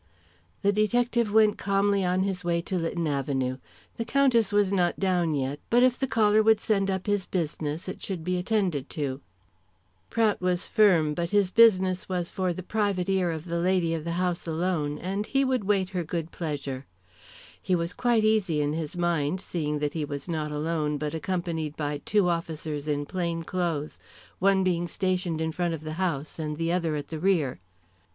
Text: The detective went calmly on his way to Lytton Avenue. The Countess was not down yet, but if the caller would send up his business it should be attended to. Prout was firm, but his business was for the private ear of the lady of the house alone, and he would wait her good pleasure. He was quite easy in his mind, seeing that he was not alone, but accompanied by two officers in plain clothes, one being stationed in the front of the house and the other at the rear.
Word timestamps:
The 0.63 0.71
detective 0.73 1.31
went 1.31 1.59
calmly 1.59 2.03
on 2.03 2.23
his 2.23 2.43
way 2.43 2.59
to 2.63 2.75
Lytton 2.79 3.05
Avenue. 3.05 3.57
The 3.97 4.03
Countess 4.03 4.51
was 4.51 4.73
not 4.73 4.99
down 4.99 5.35
yet, 5.35 5.59
but 5.69 5.83
if 5.83 5.99
the 5.99 6.07
caller 6.07 6.41
would 6.41 6.59
send 6.59 6.89
up 6.89 7.05
his 7.05 7.27
business 7.27 7.87
it 7.87 8.01
should 8.01 8.23
be 8.23 8.37
attended 8.39 8.89
to. 8.97 9.21
Prout 10.09 10.41
was 10.41 10.65
firm, 10.65 11.13
but 11.13 11.29
his 11.29 11.51
business 11.51 12.09
was 12.09 12.31
for 12.31 12.51
the 12.51 12.63
private 12.63 13.09
ear 13.09 13.29
of 13.29 13.45
the 13.45 13.59
lady 13.59 13.93
of 13.93 14.03
the 14.03 14.13
house 14.17 14.47
alone, 14.47 14.97
and 14.97 15.27
he 15.27 15.45
would 15.45 15.65
wait 15.65 15.89
her 15.89 16.03
good 16.03 16.31
pleasure. 16.31 16.87
He 17.61 17.75
was 17.75 17.93
quite 17.93 18.23
easy 18.23 18.59
in 18.59 18.73
his 18.73 18.97
mind, 18.97 19.39
seeing 19.39 19.77
that 19.77 19.93
he 19.93 20.03
was 20.03 20.27
not 20.27 20.51
alone, 20.51 20.97
but 20.97 21.13
accompanied 21.13 21.77
by 21.77 21.99
two 22.05 22.27
officers 22.27 22.87
in 22.87 23.05
plain 23.05 23.43
clothes, 23.43 23.99
one 24.39 24.63
being 24.63 24.87
stationed 24.87 25.39
in 25.41 25.51
the 25.51 25.55
front 25.55 25.75
of 25.75 25.83
the 25.83 25.93
house 26.01 26.39
and 26.39 26.57
the 26.57 26.71
other 26.71 26.95
at 26.95 27.09
the 27.09 27.19
rear. 27.19 27.59